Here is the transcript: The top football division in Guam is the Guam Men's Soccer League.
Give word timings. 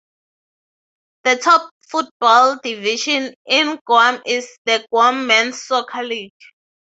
The 1.25 1.35
top 1.35 1.69
football 1.87 2.57
division 2.63 3.35
in 3.45 3.79
Guam 3.85 4.19
is 4.25 4.49
the 4.65 4.83
Guam 4.89 5.27
Men's 5.27 5.61
Soccer 5.61 6.01
League. 6.01 6.31